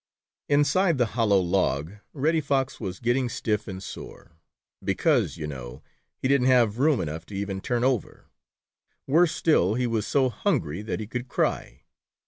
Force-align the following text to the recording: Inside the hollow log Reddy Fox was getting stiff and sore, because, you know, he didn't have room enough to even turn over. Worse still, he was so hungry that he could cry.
Inside 0.49 0.97
the 0.97 1.05
hollow 1.13 1.39
log 1.39 1.97
Reddy 2.11 2.41
Fox 2.41 2.79
was 2.79 2.99
getting 2.99 3.29
stiff 3.29 3.67
and 3.67 3.83
sore, 3.83 4.31
because, 4.83 5.37
you 5.37 5.45
know, 5.45 5.83
he 6.17 6.27
didn't 6.27 6.47
have 6.47 6.79
room 6.79 6.99
enough 6.99 7.23
to 7.27 7.35
even 7.35 7.61
turn 7.61 7.83
over. 7.83 8.25
Worse 9.05 9.31
still, 9.35 9.75
he 9.75 9.85
was 9.85 10.07
so 10.07 10.29
hungry 10.29 10.81
that 10.81 11.01
he 11.01 11.05
could 11.05 11.27
cry. 11.27 11.83